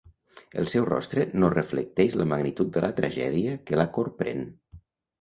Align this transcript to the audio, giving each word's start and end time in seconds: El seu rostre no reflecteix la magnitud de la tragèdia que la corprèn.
El 0.61 0.69
seu 0.71 0.87
rostre 0.89 1.25
no 1.43 1.51
reflecteix 1.55 2.17
la 2.23 2.29
magnitud 2.33 2.75
de 2.79 2.85
la 2.89 2.93
tragèdia 3.03 3.57
que 3.71 3.83
la 3.83 3.89
corprèn. 4.01 4.47